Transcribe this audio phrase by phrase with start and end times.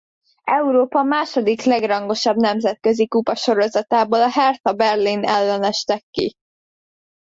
[0.51, 6.35] Európa második legrangosabb nemzetközi kupasorozatából a Hertha Berlin ellen estek ki.